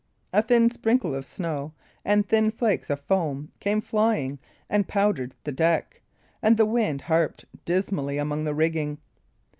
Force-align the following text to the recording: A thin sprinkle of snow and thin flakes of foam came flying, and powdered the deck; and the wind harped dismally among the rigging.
A 0.33 0.41
thin 0.41 0.71
sprinkle 0.71 1.13
of 1.13 1.27
snow 1.27 1.73
and 2.03 2.27
thin 2.27 2.49
flakes 2.49 2.89
of 2.89 3.01
foam 3.01 3.51
came 3.59 3.81
flying, 3.81 4.39
and 4.67 4.87
powdered 4.87 5.35
the 5.43 5.51
deck; 5.51 6.01
and 6.41 6.57
the 6.57 6.65
wind 6.65 7.01
harped 7.01 7.45
dismally 7.65 8.17
among 8.17 8.43
the 8.43 8.55
rigging. 8.55 8.97